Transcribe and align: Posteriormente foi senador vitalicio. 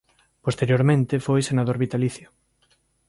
Posteriormente 0.45 1.23
foi 1.25 1.41
senador 1.43 1.77
vitalicio. 1.85 2.27